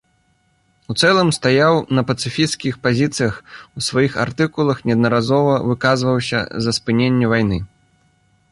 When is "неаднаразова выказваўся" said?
4.91-6.39